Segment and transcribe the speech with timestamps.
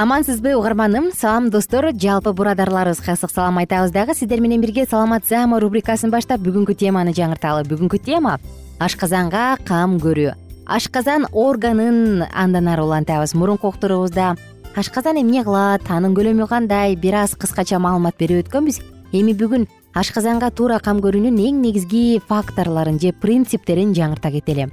[0.00, 1.12] амансызбы угарманым?
[1.12, 4.14] Салам достор жалпы бурадарларыбызга ысык салам айтабыз дагы.
[4.14, 7.66] Сиздер менен бирге саламат саама рубрикасын баштап бүгүнкү теманы жаңырталы.
[7.68, 8.38] Бүгүнкү тема
[8.80, 10.32] ашказанга кам көрүү.
[10.64, 13.34] Ашказан органын андан ары улантабыз.
[13.34, 14.36] Мурунку уктуруубузда
[14.74, 18.80] ашказан эмне кылат анын көлөмү кандай бир аз кыскача маалымат берип өткөнбүз.
[19.12, 24.70] Эми бүгүн ашказанга туура кам көрүүнүн эң негизги факторлорун же принциптерин жаңырта кетели.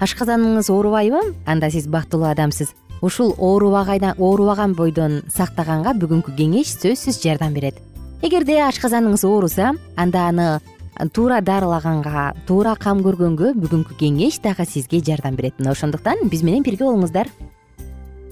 [0.00, 1.22] Ашказаныңыз оорубайбы?
[1.46, 7.80] Анда сиз бактылуу адамсыз ушул оорубаган бойдон сактаганга бүгүнкү кеңеш сөзсүз жардам берет.
[8.22, 10.60] Эгерде ашказаныңыз ооруса анда аны
[11.12, 15.58] туура дарылаганга туура кам көргөнгө бүгүнкү кеңеш дагы сизге жардам берет.
[15.58, 17.28] Мына ошондуктан биз менен бирге болуңуздар.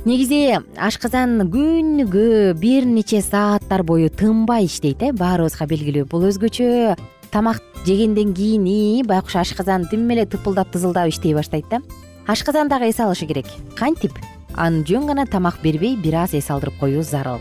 [0.05, 6.05] Негизи ашказан күнүгө бир нече сааттар бою тынбай иштейт э баарыбызга белгилүү.
[6.09, 6.97] Бул өзгөчө
[7.31, 11.81] тамак жегенден кийин ии байкуш ашказан тим эле тыпылдап тызылдап иштей баштайт да.
[12.27, 13.47] Ашказан дагы эс алышы керек.
[13.77, 14.13] Кантип
[14.57, 17.41] аны жөн гана тамак бербей бир аз эс алдырып коюу зарыл.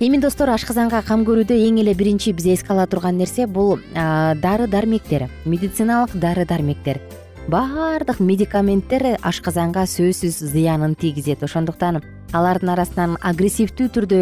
[0.00, 4.68] Эми достор ашказанга кам көрүүдө эң эле биринчи биз эске ала турган нерсе бул дары
[4.68, 7.00] дармектер медициналык дары дармектер.
[7.48, 11.42] Баардык медикаменттер ашказанга сөзсүз зыянын тийгизет.
[11.42, 12.02] Ошондуктан
[12.32, 14.18] алардын арасынан агрессивдүү түрдө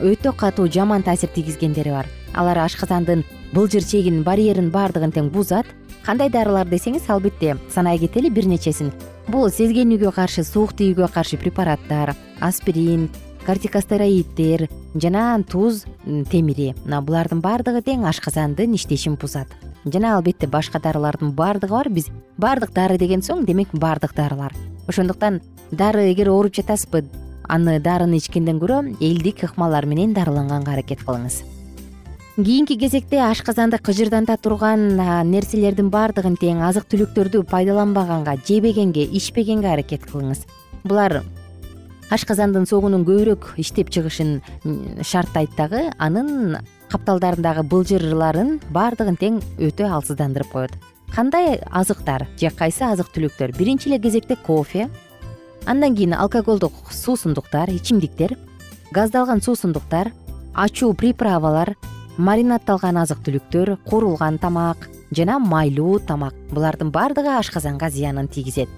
[0.00, 2.08] өтө катуу жаман таасир тийгизгендери бар.
[2.34, 3.22] Алар ашказандын
[3.52, 5.66] былжыр чегин барьерин баардыгын тең бузат
[6.04, 8.92] кандай дарылар десеңиз албетте санай кетели бир нечесин.
[9.28, 13.08] Бул сезгенүүгө каршы суук тийүүгө каршы препараттар аспирин
[13.46, 15.84] кортикостероиддер жана туз
[16.30, 16.74] темири.
[16.84, 19.48] Мына булардын баардыгы тең ашказандын иштешин бузат.
[19.84, 21.88] Жана албетте башка дарылардын баардыгы бар.
[21.88, 24.54] Биз баардык дары деген соң демек баардык дарылар.
[24.88, 25.40] Ошондуктан
[25.70, 27.04] дары эгер ооруп жатасызбы
[27.48, 31.42] аны дарыны ичкенден көрө элдик ыкмалар менен дарыланганга аракет кылыңыз
[32.36, 34.96] кийинки кезекте ашказанды кыжырданта турган
[35.30, 40.46] нерселердин баардыгын тең азык түлүктөрдү пайдаланбаганга жебегенге ичпегенге аракет кылыңыз.
[40.84, 41.22] Булар
[42.10, 44.40] ашказандын согунун көбүрөөк иштеп чыгышын
[45.02, 46.60] шарттайт дагы анын
[46.90, 50.72] капталдарындагы былжырларын баардыгын тең өтө алсыздандырып коет.
[51.10, 53.56] Кандай азыктар же кайсы азык түлүктөр?
[53.58, 54.88] Биринчи эле кезекте кофе
[55.66, 58.38] андан кийин алкоголдук суусундуктар ичимдиктер
[58.92, 60.12] газдалган суусундуктар
[60.54, 61.74] ачуу приправалар
[62.20, 66.34] маринадталган азык түлүктөр куурулган тамак жана майлуу тамак.
[66.52, 68.68] Булардын баардыгы ашказанга зыянын тийгизет.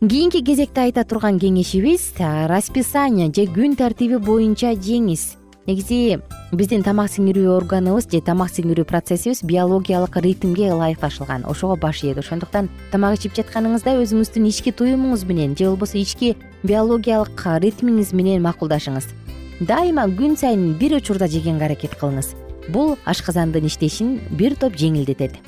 [0.00, 2.12] Кийинки кезекте айта турган кеңешибиз
[2.48, 5.36] расписание же күн тартиби боюнча жеңиз.
[5.66, 6.20] Негизи
[6.52, 12.18] биздин тамак сиңирүү органыбыз же тамак сиңирүү процессибиз биологиялык ритмге ылайыкташылган ошого баш ийет.
[12.18, 19.12] Ошондуктан тамак ичип жатканыңызда өзүңүздүн ички туюмуңуз менен же болбосо ички биологиялык ритмиңиз менен макулдашыңыз
[19.60, 22.34] дайыма күн сайын бир учурда жегенге аракет кылыңыз.
[22.68, 25.38] Бул ашказандын иштешин бир топ жеңилдетет.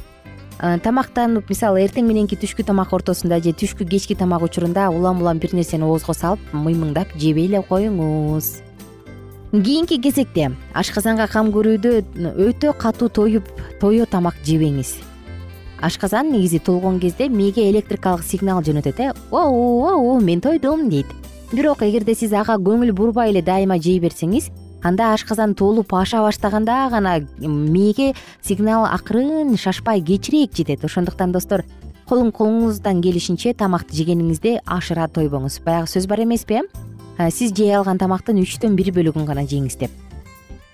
[0.59, 5.55] Тамактанып мисалы эртең мененки түшкү тамак ортосунда же түшкү кечки тамак учурунда улам улам бир
[5.55, 8.59] нерсени оозго салып мыймыңдап жебей эле коюңуз.
[9.53, 13.49] Кийинки кезекте ашказанга кам көрүүдө өтө катуу тоюп
[13.81, 14.99] тое тамак жебеңиз.
[15.81, 19.13] Ашказан негизи толгон кезде мээге электрикалык сигнал жөнөтөт э.
[19.31, 21.07] Оу оу мен тойдум дейт
[21.53, 24.51] бирок эгерде сиз ага көңүл бурбай эле дайыма жей берсеңиз
[24.87, 30.85] анда ашказан толуп аша баштаганда гана мээге сигнал акырын шашпай кечирээк жетет.
[30.85, 31.65] Ошондуктан достор
[32.09, 35.61] колуңуздан келишинче тамакты жегениңизде ашыра тойбоңуз.
[35.65, 36.63] Баягы сөз бар эмеспи
[37.19, 39.91] э сиз жей алган тамактын үчтөн бир бөлүгүн гана жеңиз деп.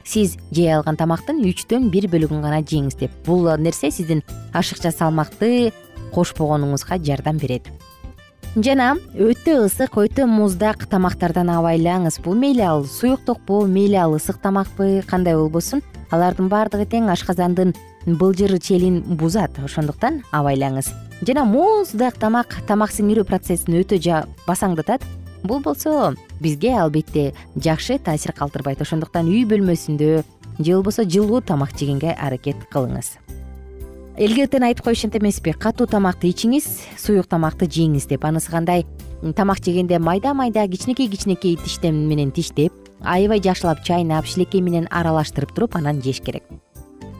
[0.05, 3.11] Сиз жей алган тамактын үчтөн бир бөлүгүн гана жеңиз деп.
[3.25, 5.73] Бул нерсе сиздин ашыкча салмакты
[6.13, 7.67] кошпогонуңузга жардам берет
[8.57, 12.21] жана өтө ысык өтө муздак тамактардан абайлаңыз.
[12.25, 15.83] Бул мейли ал суюктукпу мейли ал ысык тамакпы кандай болбосун?
[16.11, 17.75] Алардын баардыгы тең ашказандын
[18.07, 19.59] былжыр челин бузат.
[19.61, 20.89] Ошондуктан абайлаңыз.
[21.27, 24.01] Жана муздак тамак тамак сиңирүү процессин өтө
[24.47, 25.05] басаңдатат
[25.45, 28.81] бул болсо бизге албетте жакшы таасир калтырбайт.
[28.81, 30.25] Ошондуктан үй бөлмөсүндө
[30.59, 33.26] же болбосо жылуу тамак жегенге аракет кылыңыз
[34.19, 35.53] илгертен айтып коюшат эмеспи.
[35.53, 36.67] Катуу тамакты ичиңиз
[36.97, 38.25] суюк тамакты жеңиз деп.
[38.25, 38.87] Анысы кандай?
[39.37, 42.73] Тамак жегенде майда майда кичинекей кичинекей тиштер менен тиштеп
[43.03, 46.43] аябай жакшылап чайнап шилекей менен аралаштырып туруп анан жеш керек.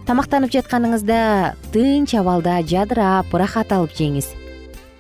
[0.07, 4.29] Тамактанып жатканыңызда тынч абалда жадырап ырахат алып жеңиз.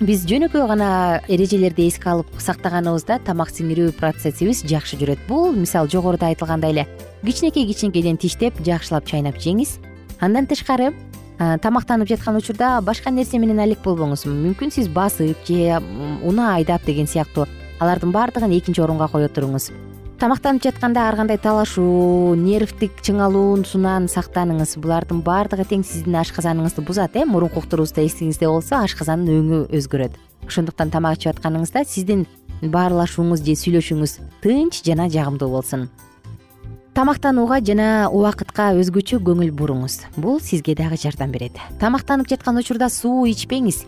[0.00, 5.22] Биз жөнөкөй гана эрежелерди эске алып сактаганыбызда тамак сиңирүү процессибиз жакшы жүрөт.
[5.28, 6.88] Бул мисалы жогоруда айтылгандай эле.
[7.24, 9.78] Кичинекей кичинекейден тиштеп жакшылап чайнап жеңиз.
[10.20, 10.92] Андан тышкары
[11.38, 14.24] тамактанып жаткан учурда башка нерсе менен алек болбоңуз.
[14.26, 15.80] Мүмкүн сиз басып же
[16.24, 17.46] унаа айдап деген сыяктуу.
[17.80, 19.70] Алардын баардыгын экинчи орунга кое туруңуз
[20.16, 24.76] тамактанып жатканда ар кандай талашуу нервдик чыңалуусунан сактаныңыз.
[24.80, 27.26] Булардын баардыгы тең сиздин ашказаныңызды бузат э?
[27.28, 30.16] Мурунку уктуруубузда эсиңизде болсо ашказандын өңү өзгөрөт.
[30.48, 32.24] Ошондуктан тамак ичип атканыңызда сиздин
[32.62, 35.90] баарлашууңуз же сүйлөшүүңүз тынч жана жагымдуу болсун
[36.96, 39.98] тамактанууга жана убакытка өзгөчө көңүл буруңуз.
[40.16, 41.58] Бул сизге дагы жардам берет.
[41.76, 43.82] Тамактанып жаткан учурда суу ичпеңиз.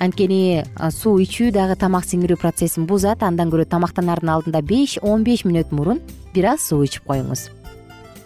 [0.00, 3.20] Анткени суу ичүү дагы тамак сиңирүү процессин бузат.
[3.20, 6.00] Андан көрө тамактанардын алдында беш он беш мүнөт мурун
[6.32, 7.50] бир аз суу ичип коюңуз.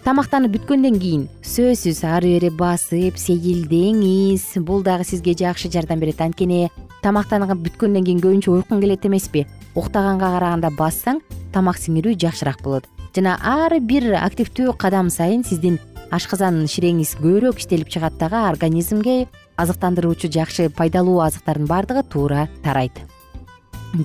[0.07, 4.47] Тамактанып бүткөндөн кийин сөзсүз ары бери басып сейилдеңиз.
[4.63, 6.23] Бул дагы сизге жакшы жардам берет.
[6.23, 6.71] Анткени
[7.03, 9.49] тамактанып бүткөндөн кийин көбүнчө уйкуң келет эмеспи.
[9.75, 11.19] Уктаганга караганда бассаң
[11.51, 12.87] тамак сиңирүү жакшыраак болот
[13.17, 15.79] жана ар бир активдүү кадам сайын сиздин
[16.15, 19.27] ашказан ширеңиз көбүрөөк иштелип чыгат дагы организмге
[19.59, 22.95] азыктандыруучу жакшы пайдалуу азыктардын баардыгы туура тарайт.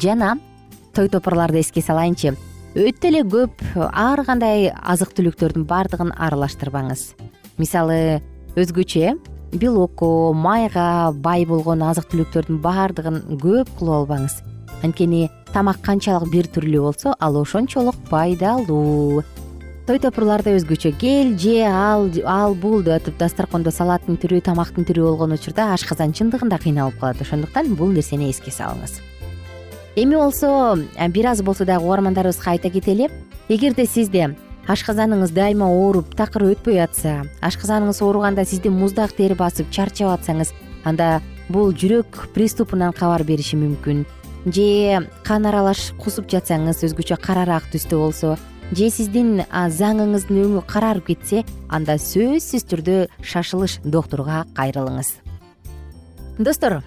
[0.02, 0.36] Жана
[0.94, 2.34] той топурларды эске салайынчы.
[2.76, 7.14] Өтө эле көп ар кандай азык түлүктөрдүн баардыгын аралаштырбаңыз.
[7.58, 8.22] Мисалы
[8.58, 9.16] өзгөчө
[9.54, 14.42] белокко майга бай болгон азык түлүктөрдүн баардыгын көп кылып албаңыз.
[14.84, 19.24] Анткени тамак канчалык бир түрлүү болсо ал ошончолук пайдалуу.
[19.88, 25.06] Той топурларда өзгөчө кел же ал ал бул деп атып дасторкондо салаттын түрү тамактын түрү
[25.06, 27.22] болгон учурда ашказан чындыгында кыйналып калат.
[27.22, 29.00] Ошондуктан бул нерсени эске салыңыз.
[29.96, 30.76] Эми болсо
[31.14, 33.08] бир аз болсо дагы угармандарыбызга айта кетели
[33.48, 34.36] эгерде сизде
[34.68, 40.52] ашказаныңыз дайыма ооруп такыр өтпөй атса ашказаныңыз ооруганда сизди муздак тер басып чарчап атсаңыз
[40.84, 44.04] анда бул жүрөк приступунан кабар бериши мүмкүн
[44.46, 48.36] же кан аралаш кусуп жатсаңыз өзгөчө карараак түстө болсо
[48.72, 55.12] же сиздин заңыңыздын өңү карарып кетсе анда сөзсүз түрдө шашылыш доктурга кайрылыңыз.
[56.38, 56.82] Достор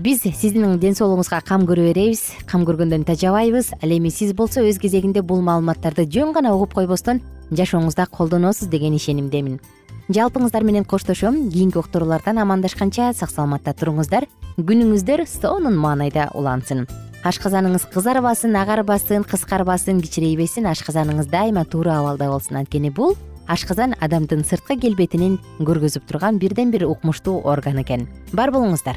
[0.00, 3.74] биз сиздин ден соолугуңузга кам көрө беребиз кам көргөндөн тажабайбыз.
[3.82, 7.20] Ал эми сиз болсо өз кезегинде бул маалыматтарды жөн гана угуп койбостон
[7.52, 9.60] жашооңузда колдоносуз деген ишенимдемин
[10.08, 11.50] жалпыңыздар менен коштошом.
[11.50, 14.26] Кийинки уктуруулардан амандашканча сак саламатта туруңуздар.
[14.58, 16.84] Күнүңүздөр сонун маанайда улансын.
[17.24, 20.68] Ашказаныңыз кызарбасын агарбасын кыскарбасын кичирейбесин.
[20.68, 23.16] Ашказаныңыз дайыма туура абалда болсун анткени бул
[23.48, 28.08] ашказан адамдын сырткы келбетинин көргөзүп турган бирден бир укмуштуу орган экен.
[28.32, 28.96] Бар болуңуздар.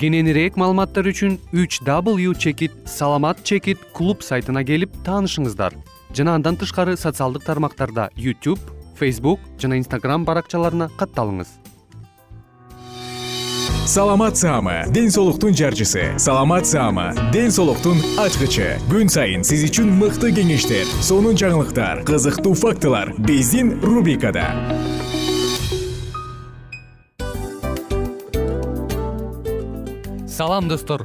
[0.00, 5.76] Кененирээк маалыматтар үчүн үч w чекит саламат чекит клуб сайтына келип таанышыңыздар.
[6.12, 8.60] Жана андан тышкары социалдык тармактарда youtube
[9.02, 11.58] facebook жана instagram баракчаларына катталыңыз.
[13.92, 16.14] Саламат саама ден соолуктун жарчысы.
[16.16, 18.78] Саламат саама ден соолуктун ачкычы.
[18.86, 24.46] Күн сайын сиз үчүн мыкты кеңештер сонун жаңылыктар кызыктуу фактылар биздин рубрикада.
[30.30, 31.04] Салам достор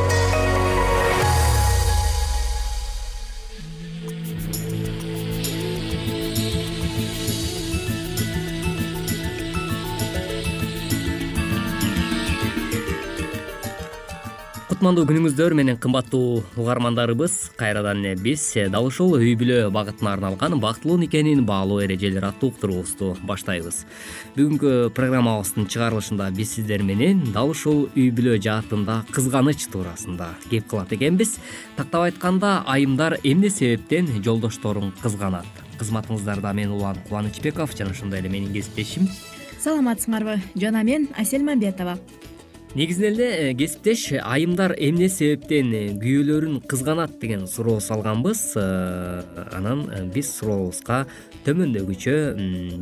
[14.81, 17.51] кутмандуу күнүңүздөр менен кымбаттуу угармандарыбыз.
[17.53, 18.41] Кайрадан эле биз
[18.73, 23.83] дал ушул үй бүлө багытына арналган бактылуу никенин баалуу эрежелери аттуу уктуруубузду баштайбыз.
[24.33, 30.95] Бүгүнкү программабыздын чыгарылышында биз сиздер менен дал ушул үй бүлө жаатында кызганыч туурасында кеп кылат
[30.97, 31.35] экенбиз.
[31.77, 35.45] Тактап айтканда айымдар эмне себептен жолдошторун кызганат?
[35.77, 39.05] Кызматыңыздарда мен улан кубанычбеков жана ошондой эле менин кесиптешим
[39.61, 41.99] саламатсыңарбы жана мен асель мамбетова
[42.75, 48.43] негизинен эле э, кесиптеш айымдар эмне себептен э, күйөөлөрүн кызганат деген суроо салганбыз.
[48.55, 51.05] Э, анан биз сурообузга
[51.45, 52.15] төмөндөгүчө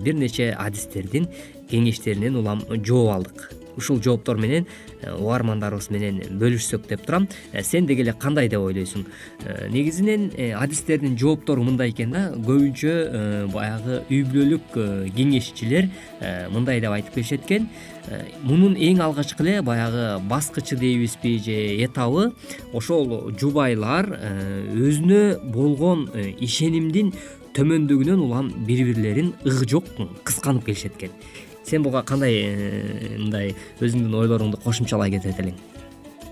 [0.03, 1.25] бир нече адистердин
[1.71, 4.67] кеңештеринен улам жооп алдык ушул жооптор менен
[5.03, 7.27] угармандарыбыз менен бөлүшсөк деп турам.
[7.63, 9.05] Сен деги эле кандай деп ойлойсуң?
[9.73, 12.25] Негизинен адистердин жооптору мындай экен да.
[12.35, 14.75] Көбүнчө баягы үй бүлөлүк
[15.15, 15.89] кеңешчилер
[16.51, 17.69] мындай деп айтып келишет экен.
[18.09, 22.31] Э, мунун эң алгачкы эле баягы баскычы дейбизби же этабы
[22.73, 24.31] ошол жубайлар э,
[24.73, 27.11] өзүнө болгон э, ишенимдин
[27.53, 29.91] төмөндүгүнөн улам бири бирлерин ыгы жок
[30.23, 31.13] кысканып келишет экен
[31.69, 32.39] сен буга кандай
[33.17, 35.59] мындай өзүңдүн ойлоруңду кошумчалай кетет элең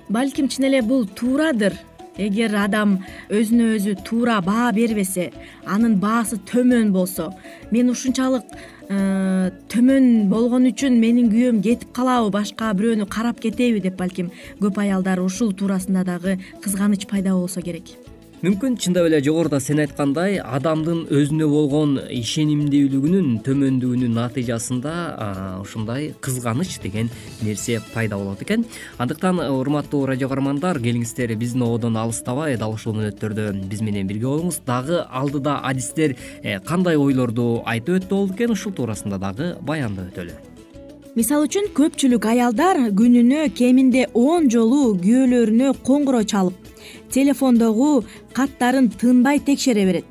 [0.10, 1.76] балким чын эле бул туурадыр.
[2.18, 2.96] Эгер адам
[3.30, 5.28] өзүнө өзү туура баа бербесе
[5.70, 7.28] анын баасы төмөн болсо
[7.70, 8.56] мен ушунчалык
[8.88, 14.32] Э, төмөн болгон үчүн менин күйөөм кетип калабы башка бирөөнү карап кетеби деп балким
[14.64, 17.98] көп аялдар ушул туурасында дагы кызганыч пайда болсо керек
[18.38, 24.92] мүмкүн чындап эле жогоруда сен айткандай адамдын өзүнө болгон ишенимдүүлүгүнүн төмөндүгүнүн натыйжасында
[25.64, 27.10] ушундай кызганыч деген
[27.42, 28.68] нерсе пайда болот экен.
[29.02, 34.62] Андыктан урматтуу радио каармандар келиңиздер биздин ободон алыстабай дал ушул мүнөттөрдө биз менен бирге болуңуз.
[34.68, 36.14] Дагы алдыда адистер
[36.44, 40.38] э, кандай ойлорду айтып өтүү болду экен ушул туурасында дагы баяндап өтөлү.
[41.18, 46.67] Мисалы үчүн көпчүлүк аялдар күнүнө кеминде он жолу күйөөлөрүнө коңгуроо чалып
[47.12, 50.06] телефондогу каттарын тынбай текшере берет.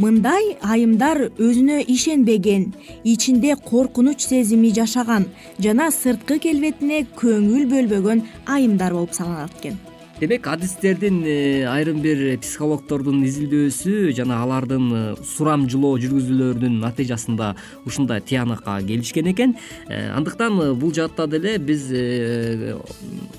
[0.00, 2.70] Мындай айымдар өзүнө ишенбеген
[3.04, 9.76] ичинде коркунуч сезими жашаган жана сырткы келбетине көңүл бөлбөгөн айымдар болуп саналат экен
[10.20, 17.54] демек адистердин э, айрым бир психологдордун изилдөөсү жана алардын э, сурамжылоо жүргүзүүлөрүнүн натыйжасында
[17.88, 19.54] ушундай тыянакка келишкен экен.
[19.88, 21.88] Э, андыктан бул жаатта деле биз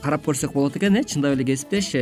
[0.02, 1.94] карап көрсөк болот экен э чындап эле кесиптеш.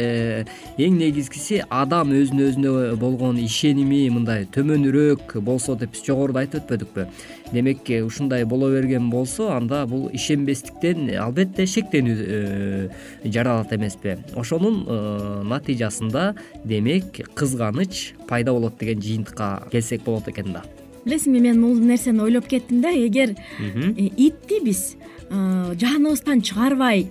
[0.79, 7.07] Эң негизгиси адам өзүнө өзүнө болгон ишеними мындай төмөнүрөөк болсо деп биз жогоруда айтып өтпөдүкпү
[7.53, 12.89] демек ушундай боло берген болсо анда бул ишенбестиктен албетте шектенүү
[13.25, 14.17] жаралат эмеспи.
[14.35, 16.33] Ошону Э, натыйжасында
[16.65, 20.63] демек кызганыч пайда болот деген жыйынтыкка келсек болот экен да.
[21.05, 24.95] Билесиңби мен бул нерсени ойлоп кеттим да эгер э, итти биз
[25.29, 27.07] э, жаныбыздан чыгарбай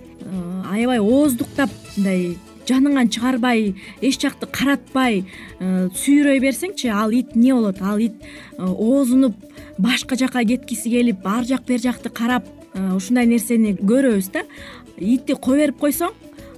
[0.71, 5.23] аябай ооздуктап мындай жаныңан чыгарбай эч жакты каратпай
[5.59, 7.81] сүйрөй берсеңчи ал ит эмне болот?
[7.81, 8.15] Ал ит
[8.57, 9.35] оозунуп
[9.77, 12.47] башка жака кеткиси келип ар жак бери жакты карап
[12.95, 14.43] ушундай нерсени көрөбүз да?
[14.97, 16.11] Итти кое берип койсоң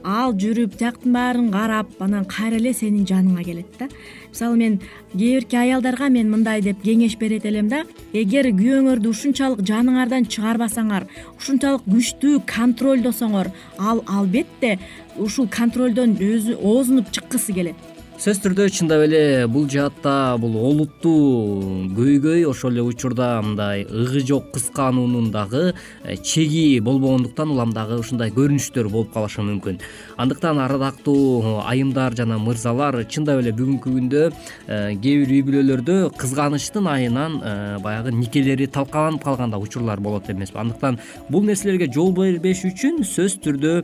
[0.04, 3.88] ал жүрүп тияктын баарын карап анан кайра эле сенин жаныңа келет да?
[4.32, 4.80] Мисалы мен
[5.14, 11.06] кээ бирки аялдарга мен мындай деп кеңеш берет элем да эгер күйөөңөрдү ушунчалык жаныңардан чыгарбасаңар
[11.38, 14.78] ушунчалык күчтүү контролдосоңор ал албетте
[15.18, 17.91] ушул контролдон өзү оозунуп чыккысы келет
[18.22, 24.52] сөзсүз түрдө чындап эле бул жаатта бул олуттуу көйгөй ошол эле учурда мындай ыгы жок
[24.54, 25.74] кыскануунун дагы
[26.04, 29.80] э, чеги болбогондуктан улам дагы ушундай көрүнүштөр болуп калышы мүмкүн.
[30.22, 36.92] Андыктан аралактуу айымдар жана мырзалар чындап эле бүгүнкү күндө э, кээ бир үй бүлөлөрдө кызганычтын
[36.94, 40.62] айынан э, баягы никелери талкаланып калган да учурлар болот эмеспи.
[40.62, 43.76] Андыктан бул нерселерге жол бербеш үчүн сөзсүз түрдө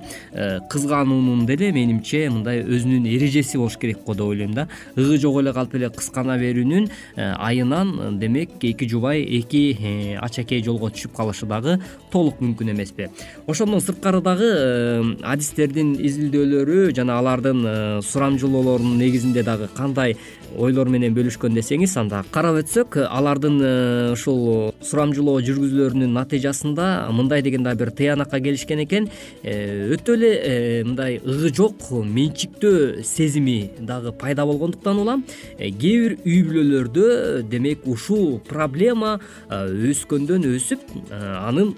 [0.70, 4.68] кызгануунун деле менимче мындай өзүнүн эрежеси болуш керек го деп ойлойм да.
[4.96, 10.64] Ыгы жок эле калп эле кыскана берүүнүн э, айынан демек эки жубай эки э, ачакей
[10.64, 11.80] жолго түшүп калышы дагы
[12.12, 13.10] толук мүмкүн эмеспи.
[13.48, 20.18] Ошондон сырткары дагы э, адистердин изилдөөлөрү жана алардын сурамжылоолорунун негизинде дагы кандай
[20.56, 23.60] ойлор менен бөлүшкөн десеңиз анда карап өтсөк алардын
[24.14, 29.10] ушул сурамжылоо жүргүзүүлөрүнүн натыйжасында мындай деген дагы бир тыянакка келишкен экен.
[29.44, 35.24] Өтө эле мындай ыгы жок менчиктөө сезими дагы пайда болгондуктан улам
[35.58, 39.18] э, кээ бир үй бүлөлөрдө демек ушул проблема
[39.50, 41.74] э, өскөндөн өсүп э, анын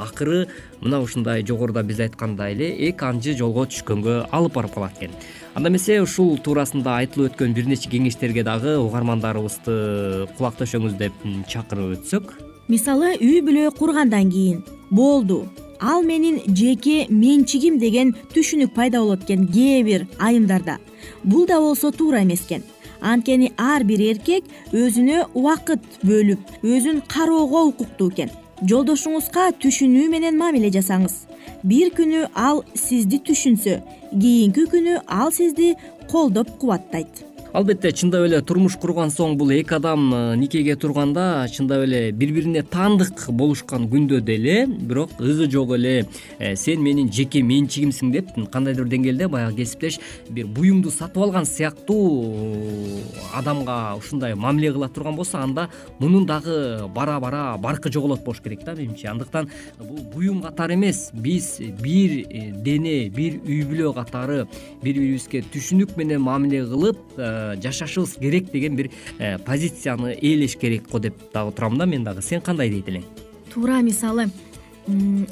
[0.00, 0.46] акыры
[0.80, 5.16] мына ушундай жогоруда биз айткандай эле эки анчы жолго түшкөнгө алып барып калат экен
[5.54, 11.16] анда эмесе ушул туурасында айтылып өткөн бир нече кеңештерге дагы угармандарыбызды кулак төшөңүз деп
[11.50, 12.30] чакырып өтсөк.
[12.70, 15.46] Мисалы үй бүлө кургандан кийин болду
[15.80, 20.78] ал менин жеке менчигим деген түшүнүк пайда болот экен кээ бир айымдарда.
[21.24, 22.62] Бул да болсо туура эмес экен.
[23.00, 28.30] Анткени ар бир эркек өзүнө убакыт бөлүп өзүн кароого укуктуу экен.
[28.62, 31.24] Жолдошуңузга түшүнүү менен мамиле жасаңыз.
[31.64, 35.74] Бир күнү ал сизди түшүнсө кийинки күнү ал сизди
[36.10, 41.82] колдоп кубаттайт албетте чындап эле турмуш курган соң бул эки адам э, никеге турганда чындап
[41.82, 46.06] эле бири бирине таандык болушкан күндө деле бирок ыгы жок эле
[46.38, 51.44] э, сен менин жеке менчигимсиң деп кандайдыр бир деңгээлде баягы кесиптеш бир буюмду сатып алган
[51.44, 52.04] сыяктуу
[52.36, 53.02] э,
[53.34, 58.62] адамга ушундай мамиле кыла турган болсо анда мунун дагы бара бара баркы жоголот болуш керек
[58.64, 61.10] да менимче андыктан бул буюм катары эмес.
[61.12, 62.26] Биз бир
[62.62, 64.46] дене бир үй бүлө катары
[64.82, 67.18] бири бирибизге түшүнүк менен мамиле кылып
[67.62, 72.22] жашашыбыз керек деген бир э, позицияны ээлеш керек го деп дагы турам да мен дагы.
[72.22, 73.04] Сен кандай дейт элең
[73.52, 74.30] туура мисалы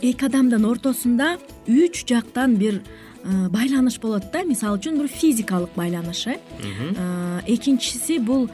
[0.03, 2.81] эки адамдын ортосунда үч жактан бир
[3.25, 4.45] э, байланыш болот да.
[4.45, 8.49] Мисалы үчүн бир физикалык байланыш э, э экинчиси бул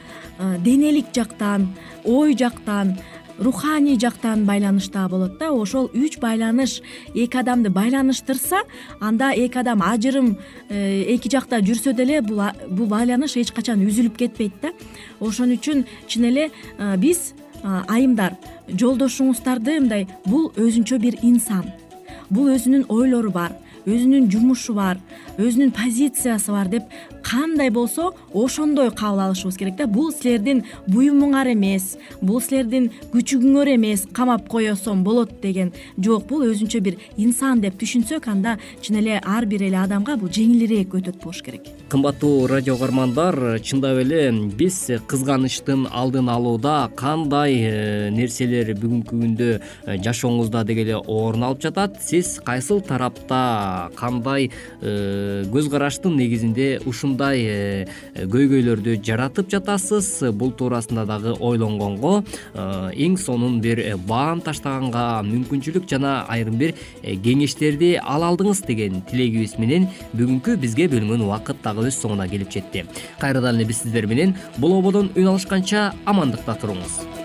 [0.59, 2.97] денелик жактан ой жактан
[3.39, 5.51] руханий жактан байланыш дагы болот да.
[5.51, 6.81] Ошол үч байланыш
[7.13, 8.63] эки адамды байланыштырса
[8.99, 10.37] анда эки адам ажырым
[10.69, 14.71] э, эки жакта жүрсө деле бул байланыш эч качан үзүлүп кетпейт да.
[15.19, 18.37] Ошон үчүн чын эле э, биз э, айымдар
[18.69, 21.71] жолдошуңуздарды мындай бул өзүнчө бир инсан.
[22.29, 24.99] Бул өзүнүн ойлору бар өзүнүн жумушу бар
[25.37, 26.89] өзүнүн позициясы бар деп
[27.25, 29.87] кандай болсо ошондой кабыл алышыбыз керек да.
[29.87, 35.73] Бул силердин буюмуңар эмес бул силердин күчүгүңөр эмес камап коесом болот деген.
[35.97, 40.29] Жок бул өзүнчө бир инсан деп түшүнсөк анда чын эле ар бир эле адамга бул
[40.29, 41.65] жеңилирээк өтөт болуш керек.
[41.89, 49.97] Кымбаттуу радио угармандар чындап эле биз кызганычтын алдын алууда кандай э, нерселер бүгүнкү күндө э,
[50.05, 51.97] жашооңузда деги эле орун алып жатат?
[52.05, 60.31] Сиз кайсыл тарапта кандай э, көз караштын негизинде ушун Э, көйгөйлөрдү жаратып жатасыз?
[60.35, 66.75] Бул туурасында дагы ойлонгонго э, эң сонун бир э, баам таштаганга мүмкүнчүлүк жана айрым бир
[67.03, 72.85] кеңештерди ала алдыңыз деген тилегибиз менен бүгүнкү бизге бөлүнгөн убакыт дагы өз соңуна келип жетти.
[73.19, 77.24] Кайрадан эле биз сиздер менен бул ободон үн алышканча амандыкта туруңуз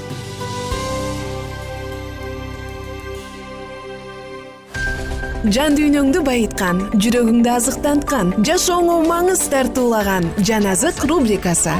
[5.49, 11.73] жан дүйнөңдү байыткан жүрөгүңдү азыктанткан жашооңо маңыз тартуулаган жан азык рубрикасы.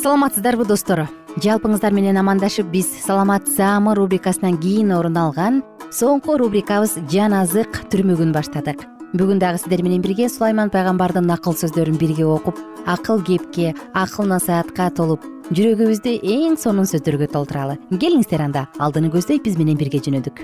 [0.00, 1.04] Саламатсыздарбы достор
[1.44, 8.32] жалпыңыздар менен амандашып биз саламат саамы рубрикасынан кийин орун алган соңку рубрикабыз жан азык түрмөгүн
[8.32, 14.26] баштадык бүгүн дагы сиздер менен бирге сулайман пайгамбардын акыл сөздөрүн бирге окуп акыл кепке акыл
[14.26, 15.22] насаатка толуп
[15.54, 17.76] жүрөгүбүздү эң сонун сөздөргө толтуралы.
[17.94, 18.64] Келиңиздер анда.
[18.82, 20.42] Алдыны көздөй биз менен бирге жөнөдүк.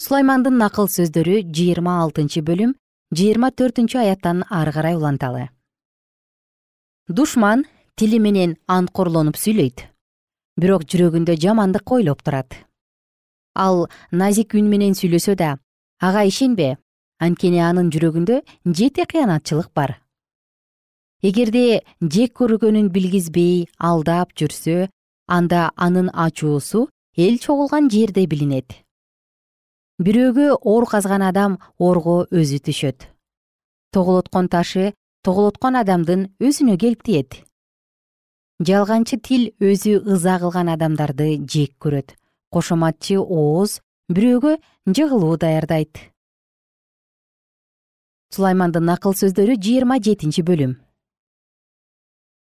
[0.00, 2.72] Сулаймандын акыл сөздөрү жыйырма алтынчы бөлүм
[3.12, 5.50] жыйырма төртүнчү аяттан ары карай уланталы.
[7.08, 9.90] Душман тили менен анткорлонуп сүйлөйт.
[10.56, 12.56] Бирок жүрөгүндө жамандык ойлоп турат.
[13.52, 15.58] Ал назик үн менен сүйлөсө да
[16.02, 16.76] ага ишенбе.
[17.22, 20.00] Анткени анын жүрөгүндө жети кыянатчылык бар.
[21.22, 24.88] Эгерде жек көргөнүн билгизбей алдап жүрсө
[25.30, 28.82] анда анын ачуусу эл чогулган жерде билинет.
[30.02, 33.06] Бирөөгө ор казган адам орго өзү түшөт.
[33.94, 37.38] Тоголоткон ташы тоголоткон адамдын өзүнө келип тиет.
[38.58, 42.16] Жалганчы тил өзү ыза кылган адамдарды жек көрөт.
[42.50, 43.78] Кошоматчы ооз
[44.16, 45.98] бирөөгө жыгылуу даярдайт.
[48.32, 50.78] Сулаймандын акыл сөздөрү жыйырма жетинчи бөлүм.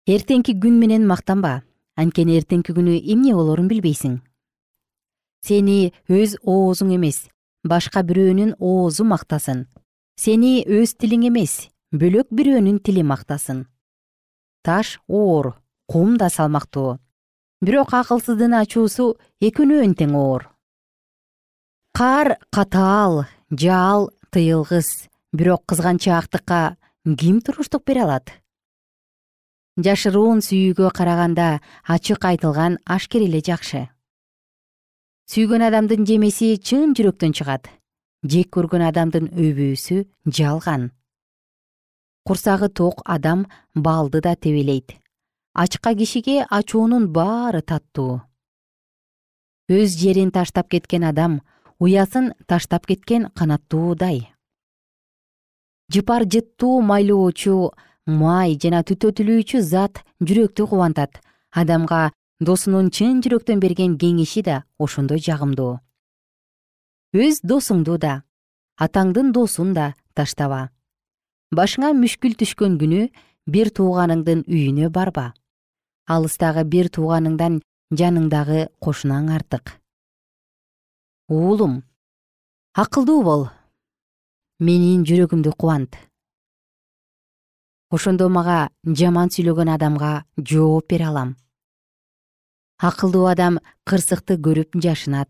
[0.06, 1.62] Эртеңки күн менен мактанба.
[1.98, 4.20] Анткени эртеңки күнү эмне болорун билбейсиң.
[5.46, 7.26] Сени өз оозуң эмес
[7.66, 9.66] башка бирөөнүн оозу мактасын.
[10.18, 13.66] Сени өз тилиң эмес бөлөк бирөөнүн тили мактасын.
[14.62, 15.56] Таш оор
[15.90, 17.00] кум да салмактуу.
[17.62, 20.51] Бирок акылсыздын ачуусу экөөнөн тең оор
[21.92, 25.10] каар катаал жаал тыйылгыс.
[25.34, 26.78] Бирок кызганчаактыкка
[27.18, 28.32] ким туруштук бере алат?
[29.78, 33.88] Жашыруун сүйүүгө караганда ачык айтылган ашкер эле жакшы.
[35.32, 37.70] Сүйгөн адамдын жемеси чын жүрөктөн чыгат.
[38.28, 40.92] Жек көргөн адамдын өбүүсү жалган.
[42.28, 44.92] Курсагы ток адам балды да тебелейт.
[45.54, 48.22] Ачка кишиге ачуунун баары таттуу.
[49.72, 51.40] Өз жерин таштап кеткен адам
[51.82, 54.30] уясын таштап кеткен канаттуудай
[55.92, 57.72] жыпар жыттуу майлоочу
[58.08, 61.20] май жана түтөтүлүүчү зат жүрөктү кубантат.
[61.52, 65.80] Адамга досунун чын жүрөктөн берген кеңеши да ошондой жагымдуу.
[67.14, 68.22] Өз досуңду да
[68.80, 70.70] атаңдын досун да таштаба.
[71.52, 73.10] Башыңа мүшкүл түшкөн күнү
[73.52, 75.34] бир тууганыңдын үйүнө барба.
[76.08, 77.60] Алыстагы бир тууганыңдан
[77.92, 79.81] жаныңдагы кошунаң артык
[81.32, 81.84] уулум
[82.76, 83.44] акылдуу бол.
[84.60, 85.96] Менин жүрөгүмдү кубант.
[87.92, 91.36] Ошондо мага жаман сүйлөгөн адамга жооп бере алам.
[92.84, 95.30] Акылдуу адам кырсыкты көрүп жашынат.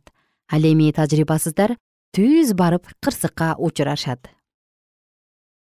[0.49, 1.77] Ал эми тажрыйбасыздар
[2.17, 4.25] түз барып кырсыкка учурашат.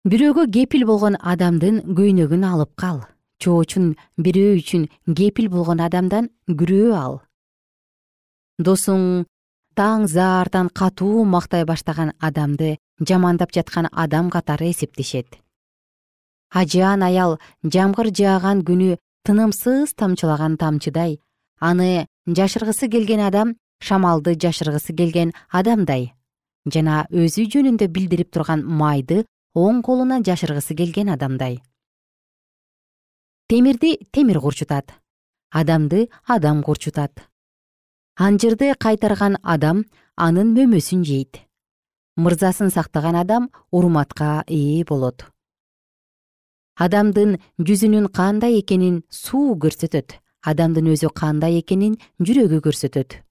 [0.04, 3.00] Бирөөгө кепил болгон адамдын көйнөгүн алып кал.
[3.40, 4.86] Чоочун бирөө үчүн
[5.16, 7.20] кепил болгон адамдан күрөө ал.
[8.58, 9.26] Досуң
[9.78, 15.38] таң заартан катуу мактай баштаган адамды жамандап жаткан адам катары эсептешет.
[16.50, 21.20] Ажаан аял жамгыр жааган күнү тынымсыз тамчылаган тамчыдай.
[21.60, 26.10] Аны жашыргысы келген адам шамалды жашыргысы келген адамдай.
[26.66, 31.62] Жана өзү жөнүндө билдирип турган майды оң колуна жашыргысы келген адамдай.
[33.46, 34.90] Темирди темир курчутат.
[35.52, 37.27] Адамды адам курчутат
[38.18, 39.84] анжырды кайтарган адам
[40.16, 41.38] анын мөмөсүн жейт.
[42.18, 45.22] Мырзасын сактаган адам урматка ээ болот.
[46.74, 50.18] Адамдын жүзүнүн кандай экенин суу көрсөтөт.
[50.42, 53.22] Адамдын өзү кандай экенин жүрөгү көрсөтөт.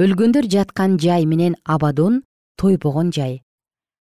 [0.00, 2.22] Өлгөндөр жаткан жай менен абадон
[2.56, 3.42] тойбогон жай.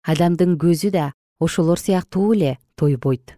[0.06, 3.34] Адамдын көзү да ошолор сыяктуу эле тойбойт.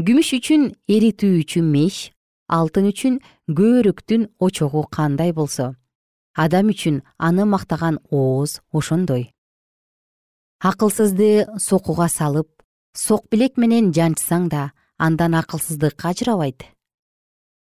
[0.00, 2.08] Күмүш үчүн эритүүчү меш
[2.48, 5.74] алтын үчүн көөрүктүн очогу кандай болсо.
[6.34, 9.32] Адам үчүн аны мактаган ооз ошондой.
[10.64, 12.48] Акылсызды сокуга салып
[12.94, 16.64] сок билек менен жанчсаң да андан акылсыздык ажырабайт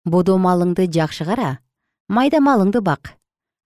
[0.05, 1.59] бодо малыңды жакшы кара
[2.09, 3.17] майда малыңды бак.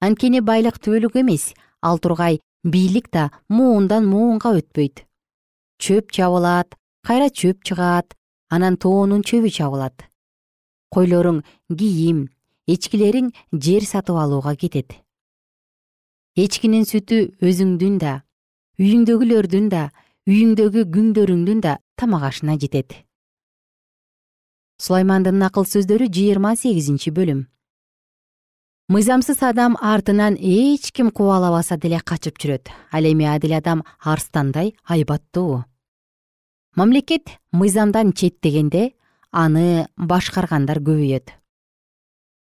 [0.00, 5.04] Анткени байлык түбөлүк эмес ал тургай бийлик да муундан муунга өтпөйт.
[5.78, 6.74] Чөп чабылат
[7.06, 8.16] кайра чөп чыгат
[8.50, 10.08] анан тоонун чөбү чабылат
[10.94, 12.28] койлоруң кийим
[12.70, 14.94] эчкилериң жер сатып алууга кетет.
[16.34, 18.14] Эчкинин сүтү өзүңдүн да
[18.80, 19.88] үйүңдөгүлөрдүн да
[20.26, 22.94] үйүңдөгү күңдөрүңдүн да тамак ашына жетет.
[24.82, 27.44] Сулаймандын акыл сөздөрү жыйырма сегизинчи бөлүм.
[28.90, 32.68] Мыйзамсыз адам артынан эч ким кубалабаса деле качып жүрөт.
[32.90, 35.64] Ал эми адил адам арстандай айбаттуу.
[36.76, 38.92] Мамлекет мыйзамдан четтегенде
[39.34, 41.34] аны башкаргандар көбөйөт.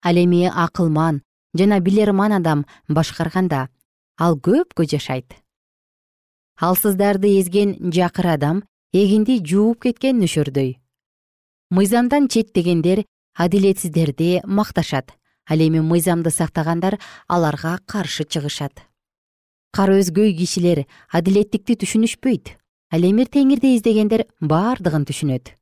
[0.06, 1.24] Ал эми акылман
[1.58, 3.68] жана билерман адам башкарганда
[4.18, 5.34] ал көпкө жашайт.
[6.62, 8.63] Алсыздарды эзген жакыр адам
[8.94, 10.78] эгинди жууп кеткен нөшөрдөй.
[11.74, 15.18] Мыйзамдан четтегендер адилетсиздерди макташат
[15.50, 18.86] ал эми мыйзамды сактагандар аларга каршы чыгышат.
[19.74, 22.54] Кара өзгөй кишилер адилеттикти түшүнүшпөйт
[22.94, 25.58] ал эми теңирди издегендер бардыгын түшүнөт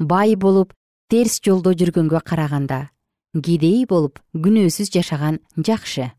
[0.00, 0.72] бай болуп
[1.12, 2.88] терс жолдо жүргөнгө караганда
[3.36, 6.10] кедей болуп күнөөсүз жашаган жакшы.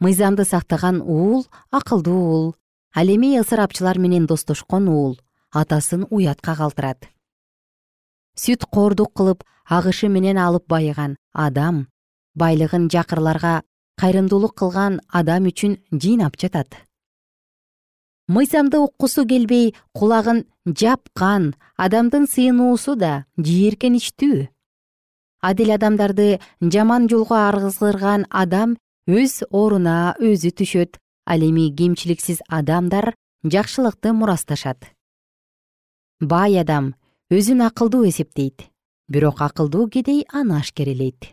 [0.00, 2.48] Мыйзамды сактаган уул акылдуу уул
[2.94, 5.18] ал эми ысырапчылар менен достошкон уул
[5.52, 7.06] атасын уятка калтырат.
[8.34, 11.86] Сүт коордук кылып агышы менен алып байыган адам
[12.34, 13.62] байлыгын жакырларга
[14.00, 16.87] кайрымдуулук кылган адам үчүн жыйнап жатат
[18.28, 24.48] мыйзамды уккусу келбей кулагын жапкан адамдын сыйынуусу да жийиркеничтүү.
[25.40, 28.76] Адил адамдарды жаман жолго аргызгырган адам
[29.08, 33.14] өз оруна өзү түшөт ал эми кемчиликсиз адамдар
[33.44, 34.92] жакшылыкты мурасташат.
[36.20, 36.94] Бай адам
[37.30, 38.68] өзүн акылдуу эсептейт
[39.08, 41.32] бирок акылдуу кедей аны ашкерелейт.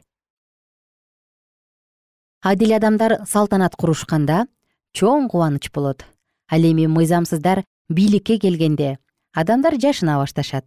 [2.42, 4.46] Адил адамдар салтанат курушканда
[4.94, 6.06] чоң кубаныч болот
[6.52, 8.98] ал эми мыйзамсыздар бийликке келгенде
[9.34, 10.66] адамдар жашына башташат.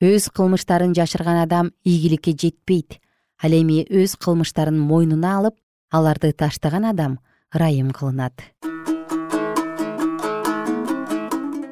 [0.00, 3.00] Өз кылмыштарын жашырган адам ийгиликке жетпейт.
[3.42, 5.56] Ал эми өз кылмыштарын мойнуна алып
[5.90, 7.18] аларды таштаган адам
[7.54, 8.44] ырайым кылынат.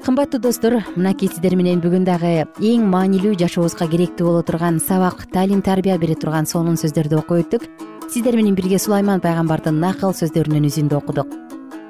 [0.05, 5.63] Кымбаттуу достор мынакей сиздер менен бүгүн дагы эң маанилүү жашообузга керектүү боло турган сабак таалим
[5.63, 7.69] тарбия бере турган сонун сөздөрдү окуп өттүк.
[8.13, 11.44] Сиздер менен бирге сулайман пайгамбардын накыл сөздөрүнөн үзүндү окудук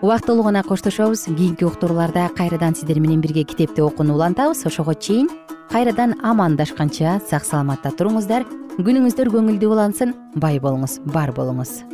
[0.05, 1.25] убактылуу гана коштошобуз.
[1.25, 4.67] Кийинки уктурууларда кайрадан сиздер менен бирге китепти окууну улантабыз.
[4.67, 5.31] Ошого чейин
[5.71, 8.45] кайрадан амандашканча сак саламатта туруңуздар.
[8.77, 11.85] Күнүңүздөр көңүлдүү улансын бай болуңуз бар болуңуз.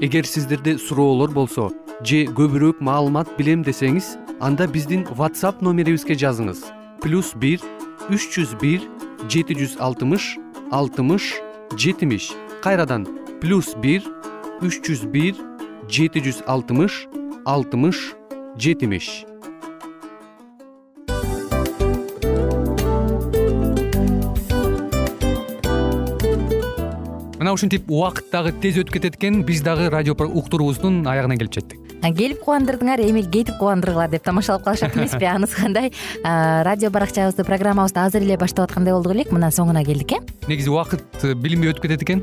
[0.00, 1.68] Эгер сиздерде суроолор болсо
[2.00, 6.64] же көбүрөөк маалымат билем десеңиз анда биздин whatsapp номерибизге жазыңыз.
[7.02, 7.60] Плюс бир
[8.08, 8.88] үч жүз бир
[9.28, 10.38] жети жүз алтымыш
[10.72, 11.34] алтымыш
[11.76, 13.08] жетимиш кайрадан
[13.42, 14.04] плюс бир
[14.62, 15.34] үч жүз бир
[15.90, 17.08] жети жүз алтымыш
[17.42, 17.98] алтымыш
[18.54, 19.24] жетимиш.
[27.42, 31.80] Мына ушинтип убакыт дагы тез өтүп кетет экен биз дагы радио уктуруубуздун аягына келип жеттик.
[32.02, 35.90] Келип кубандырдыңар эми кетип кубандыргыла деп тамашалап калышат эмеспи анысы кандай?
[36.22, 40.22] Радио баракчабызды программабызды азыр эле баштап аткандай болдук элек мына соңуна келдик э?
[40.46, 42.22] Негизи убакыт э, билинбей өтүп кетет экен